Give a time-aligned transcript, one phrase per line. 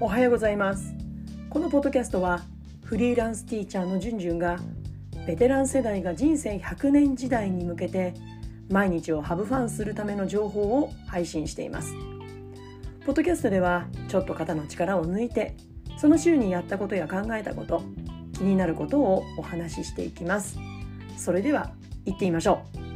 [0.00, 0.94] おはようございます。
[1.50, 2.42] このポッドキャストは
[2.84, 4.56] フリーランスティーチャーのじゅんじゅんが
[5.26, 8.14] ベテラン世代が人生100年時代に向けて
[8.70, 11.94] 毎日をハブファンするための情報を配信しています。
[13.06, 15.56] ポッドキャストではちょっと肩の力を抜いて
[15.96, 17.82] その週にやったことや考えたこと
[18.34, 20.60] 気になることをお話ししていきます。
[21.16, 21.72] それでは
[22.04, 22.87] 行ってみましょう。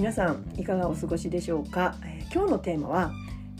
[0.00, 3.12] 皆さんいかがお過ごしでしょうか、えー、今日のテーマは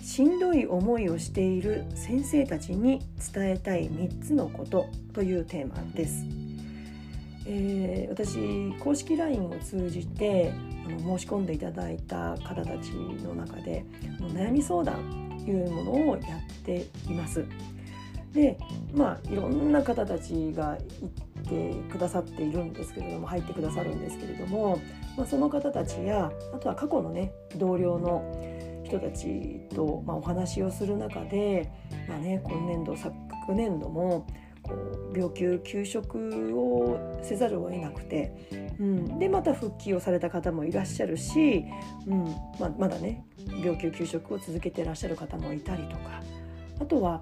[0.03, 3.03] しんどい思いをしている先生たちに
[3.35, 6.25] 伝えたい3つのことというテーマです、
[7.45, 10.55] えー、私公式 LINE を通じて
[10.87, 13.85] あの申し込んでいただいた方たちの中で
[14.33, 17.45] 悩み相談というものをやっています。
[18.33, 18.57] で
[18.95, 24.81] まあいろんな方たちが行ってくださっているんですけれども入ってくださるんですけれども
[25.17, 28.25] まあ、その方たちやあとは過去のね同僚の
[28.85, 31.71] 人たちと、まあ、お話をする中で、
[32.09, 33.13] まあね、今年度昨
[33.55, 34.27] 年度も
[34.63, 38.33] こう病休休職をせざるを得なくて、
[38.79, 41.65] うん、でまた復帰をされた方もいらっしゃるし、
[42.07, 42.25] うん
[42.59, 43.25] まあ、まだね
[43.63, 46.23] 病休休職を続けてらっしゃる方もいたりとか
[46.81, 47.21] あとは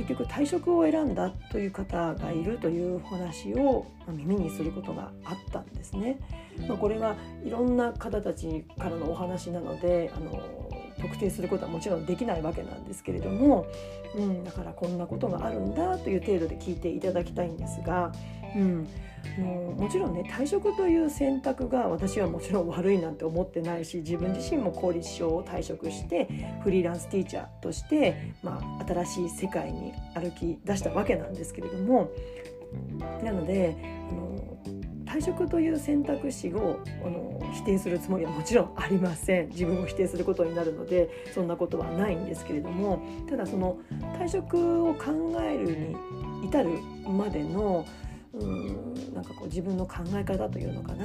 [0.00, 6.18] 結局退職を選んだという方がいるという話を耳にすることがあったんですね。
[6.66, 10.42] まあ、これはいろんな方たちからのお話なのであの
[11.00, 13.66] 特定することはもちろんできないわけなんですけれども、
[14.14, 18.12] うん、だからこんなことがあるんだという程度で聞いていただきたいんですが、
[18.56, 18.88] うん、
[19.38, 26.28] もうもちろんね退職という選択が私はもちろん悪いなんて思ってないし自分自身も公立小を退職して
[26.62, 32.10] フリーランスティーチャーとして、まあ、新しい世界に歩き出したわけなんですけれども
[33.22, 33.76] なので
[34.10, 34.40] あの
[35.06, 39.48] 退職という選択肢をあの否定するつもりはもちろんありません。
[39.48, 43.78] 自分を否定することになるのでそんなことはないんですけれどもただその
[44.20, 45.96] 退職を考えるに
[46.46, 46.70] 至る
[47.08, 47.84] までの
[48.32, 51.04] うんなんかこう自分の考え方というのかな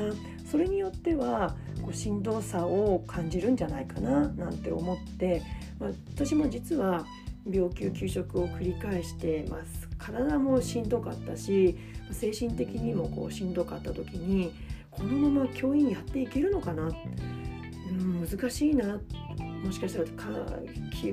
[0.50, 5.41] それによってはこうしんどさを感じるんじゃないかななんて思って、
[5.80, 7.06] まあ、私も実は
[7.50, 9.88] 病休休職を繰り返してます。
[9.97, 11.78] 体もしんどかったし
[12.12, 14.52] 精神的にもこうしんどかった時に
[14.91, 19.00] このまま教員やっていけるのかな、うん、難しいな
[19.64, 20.06] もしかしたら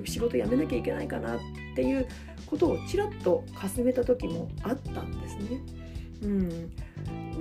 [0.04, 1.38] 仕事辞めなきゃいけないかなっ
[1.74, 2.06] ていう
[2.46, 5.81] ことをちらっとかすめた時もあったんですね。
[6.22, 6.72] うん、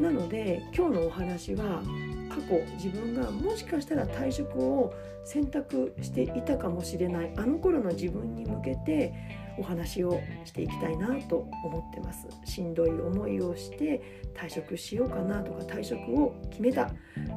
[0.02, 1.84] なので今日のお話は
[2.30, 4.94] 過去自分がもしかしたら退職を
[5.24, 9.14] 選択していたかもしれないあの頃の自分に向けて
[9.60, 12.28] お話をしていきたいなと思ってます。
[12.46, 14.02] しんどい思いをして
[14.34, 16.90] 退職しようかなとか退職を決めた。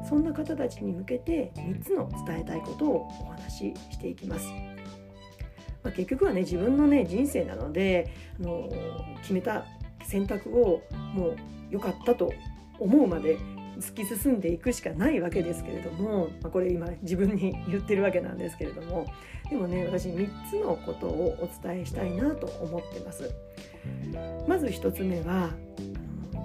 [0.07, 4.47] そんな方たちに向けて3つの伝えたいことをお話ししていきます。
[5.83, 8.69] まあ、結局はね自分のね人生なのであの
[9.21, 9.65] 決めた
[10.05, 10.81] 選択を
[11.13, 11.35] もう
[11.69, 12.31] 良かったと
[12.79, 13.37] 思うまで
[13.79, 19.05] 突き進んでいくしかないわけですけれども、まあ、これ今自分に言ってるわけなんですけれども
[19.49, 23.31] でもね私3つのことをお伝えしたいなと思ってます。
[24.47, 25.49] まず1つ目は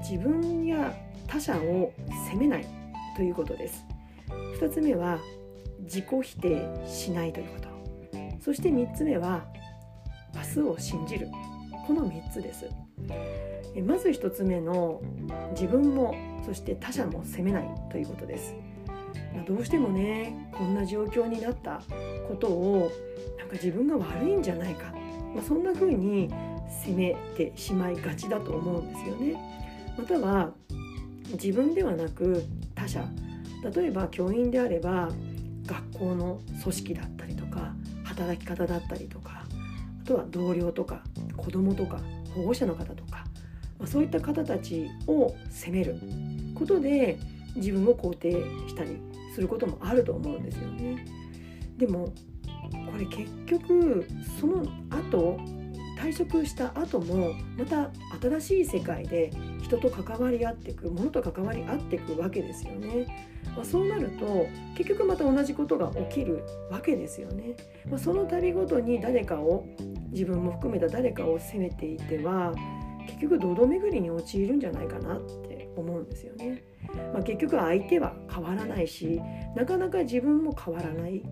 [0.02, 0.92] 自分や
[1.28, 1.92] 他者を
[2.26, 2.66] 責めない
[3.16, 3.84] ということです。
[4.60, 5.18] 2つ目は
[5.82, 7.70] 自己否定しないということ
[8.40, 9.44] そして3つ目は
[10.34, 11.28] 明日を信じる
[11.90, 12.68] この3つです。
[13.84, 15.02] まず1つ目の
[15.54, 16.14] 自分も
[16.46, 18.54] そして他者も責めないということです、
[19.34, 21.82] まあ、どうしてもねこんな状況になった
[22.28, 22.92] ことを
[23.38, 24.92] なんか自分が悪いんじゃないか、
[25.34, 26.32] まあ、そんな風に
[26.68, 29.94] 責めてしまいがちだと思うんですよね。
[29.98, 30.52] または
[31.32, 32.44] 自分ではなく
[32.76, 33.04] 他者。
[33.74, 35.08] 例えば教員であれば
[35.66, 37.74] 学校の組織だったりとか
[38.04, 39.44] 働き方だったりとか
[40.02, 41.02] あとは同僚とか
[41.40, 42.00] 子供とか
[42.34, 43.24] 保護者の方とか
[43.80, 45.98] まあ、そういった方たちを責める
[46.54, 47.18] ことで
[47.56, 48.32] 自分を肯定
[48.68, 48.98] したり
[49.34, 51.04] することもあると思うんですよね。
[51.78, 54.06] でもこれ結局
[54.38, 55.38] その後
[55.98, 59.30] 退職した後もまた新しい世界で
[59.70, 63.06] 人と関わり合っていくものと関わり合っていくわけですよね。
[63.54, 64.46] まあ、そうなると
[64.76, 67.54] 結局また同じことが起きるわけですよね。
[67.88, 69.64] まあ、その度ごとに誰かを
[70.10, 72.52] 自分も含めた誰かを責めていては
[73.06, 76.64] 結局堂々巡りに陥るんじゃないかなって思うんですよね。
[77.12, 79.20] まあ、結局相手は変わらないし
[79.54, 81.22] なかなか自分も変わらない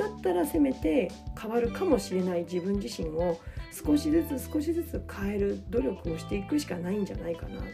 [0.00, 3.38] だったらせめて変わるかもしれない自分自身を
[3.70, 7.70] 少しずつ少しずつ変える努力をしていくしかないんじゃないかなって。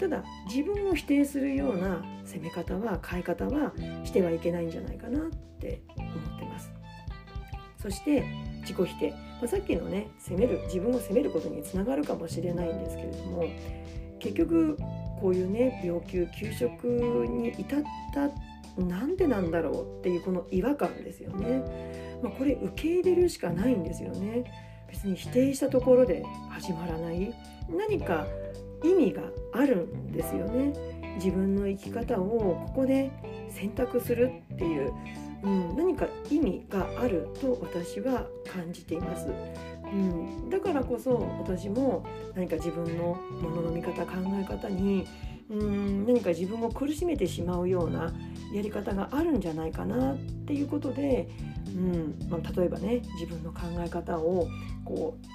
[0.00, 3.72] ただ自分を否定するような責め方は変え方は
[4.04, 5.22] してはいけないんじゃないかなっ
[5.60, 6.72] て思ってます。
[7.80, 8.24] そして
[8.62, 13.44] 自己否定、まあ、さっきのね責める自分を責めることにつながるかもしれないんですけれども
[14.18, 14.76] 結局
[15.20, 17.82] こういうね病気休職に至っ
[18.12, 18.28] た
[18.78, 24.44] なんでなんだろうっていうこの違和感ですよね、まあ、これ受け入れるしかないんですよね。
[24.88, 27.34] 別に否定したところで始まらない。
[27.70, 28.26] 何か
[28.84, 29.22] 意味が
[29.54, 30.72] あるんですよね。
[31.16, 33.10] 自分の生き方をここで
[33.50, 34.92] 選択するっていう、
[35.42, 39.28] うん、何か意味があると私は感じています、
[39.84, 42.04] うん、だからこそ私も
[42.34, 45.06] 何か自分のものの見方考え方に
[45.52, 48.12] うん何か自分を苦しめてしまうような
[48.52, 50.16] やり方があるんじゃないかなっ
[50.46, 51.28] ていうことで、
[51.68, 54.48] うんまあ、例えばね自分の考え方を
[54.84, 55.26] こう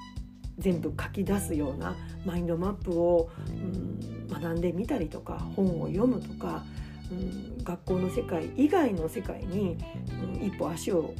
[0.58, 6.64] 全部書き出すようなマインドマップを、うん、学んでみたりとか本を読むとか、
[7.12, 9.78] うん、学校の世界以外の世界に、
[10.40, 11.14] うん、一歩足を、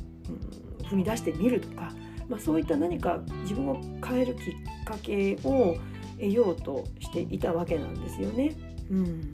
[0.80, 1.94] うん、踏み出してみるとか、
[2.28, 4.44] まあ、そういった何か自分を変えるきっ
[4.86, 5.78] かけを
[6.18, 8.56] 得ようとしていたわけなんですよね。
[8.90, 9.32] うん、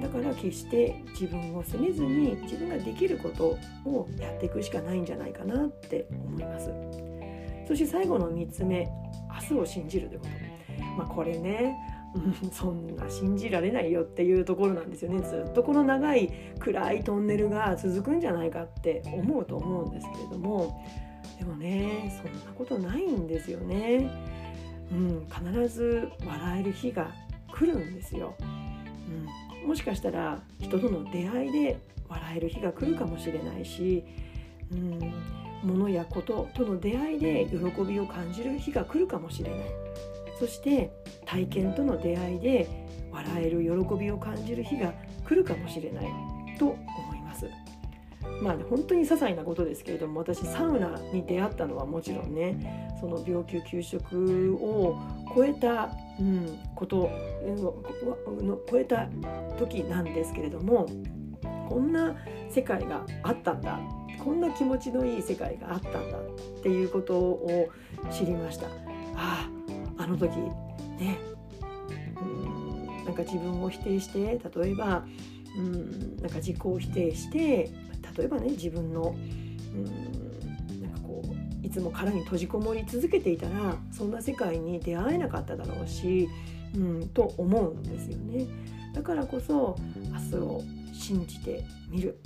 [0.00, 6.70] だから決して自分を責めずに自分ができることをやっていくしかないんじゃないかなって思います。
[7.66, 8.88] そして最後の3つ目
[9.50, 11.76] 明日を信じるということ、まあ、これね
[12.52, 20.82] そんな信じられないよっていうところなんですよねずっとこの長い暗いトンネルが続くんじゃないかって思うと思うんですけれども
[21.38, 24.10] でもねそんなことないんですよね。
[24.92, 27.12] うん、必ず笑える日が
[27.52, 28.34] 来るんですよ。
[29.62, 31.78] うん、もしかしたら人との出会いで
[32.08, 34.04] 笑える日が来るかもしれないし、
[34.72, 35.12] うん、
[35.62, 39.60] 物やこととの出会いで喜びを感じる日が来るかもしれない
[40.38, 40.92] そして
[41.24, 42.68] 体験との出会いで
[43.10, 44.92] 笑える喜びを感じる日が
[45.26, 46.04] 来るかもしれない
[46.58, 47.05] と思い
[48.42, 54.98] まあ、本当に些細なことですけれども私サウナに出会ったのはもちろんねその病気休職を
[55.34, 55.90] 超えた、
[56.20, 57.10] うん、こと
[57.46, 59.08] の超えた
[59.58, 60.86] 時なんですけれども
[61.68, 62.14] こんな
[62.50, 63.80] 世界があったんだ
[64.22, 67.68] こんな気持ちのいい世界があったんだっていうことを
[68.10, 68.66] 知りました。
[69.14, 69.48] あ
[69.98, 70.36] ああの時
[70.98, 71.18] ね
[72.20, 75.04] うんなんか自分を否定して例えば
[75.56, 77.70] うんなんか自己を否定して
[78.16, 79.14] 例えばね自分の
[79.74, 86.28] うんなんかこういつも殻に閉じこもり続けていたらそんな世界に出会えなかっただろうし、
[86.74, 88.46] うん、と思うんですよね。
[88.94, 89.76] だからこそ
[90.12, 92.18] 明日を信じてみる。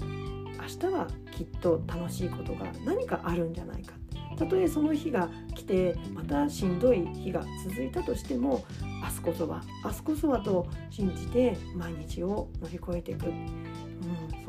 [0.61, 3.95] 明日はきっと楽しいことが何かあるんじゃないか。
[4.37, 8.65] たとえその日が来てまたしんどい日が続いたとしても
[9.03, 13.27] 明日こそは明日こそはと信じて毎日を乗り越えていく、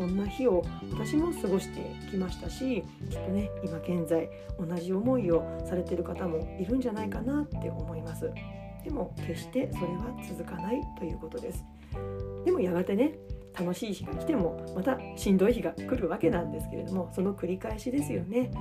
[0.01, 4.27] そんな日を私も過ごしてきましたしきっとね今現在
[4.59, 8.31] 同じ思いをされてる方もいるんじゃないかなって思います。
[8.83, 11.63] でも決してそれは続かないということです。
[12.45, 13.13] でもやがてね
[13.53, 18.51] 楽しい日が来てもまたしんどい日が来るわけなんですけれどもその繰り返しですよね。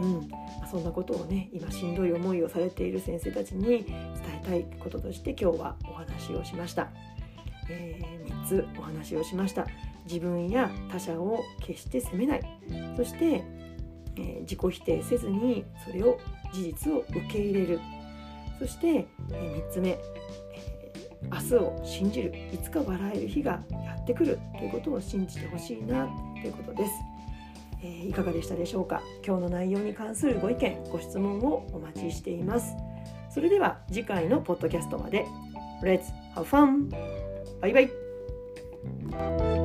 [0.00, 0.28] うん、
[0.70, 3.84] そんなことをね今しんどい思いをされている先生たちに伝
[4.42, 6.88] えたいこととして今日はお話をしました、
[7.68, 9.66] えー、3つお話をしました。
[10.06, 12.40] 自分や他者を決して責めない。
[12.96, 13.42] そして、
[14.16, 16.18] えー、自己否定せずにそれを
[16.52, 17.80] 事実を受け入れる。
[18.58, 19.98] そして、えー、3つ目え
[21.30, 22.32] 明日を信じる。
[22.52, 24.38] いつか笑える日がやってくる。
[24.58, 26.08] ということを信じてほしいな
[26.40, 26.92] ということです、
[27.82, 29.02] えー、いかがでしたでしょうか？
[29.26, 32.74] 今日の内容に関するご意見ご質問をお待ちしています。
[33.28, 35.26] それでは次回のポッドキャストまで。
[35.82, 36.90] Let's have fun!
[37.60, 39.55] バイバイ。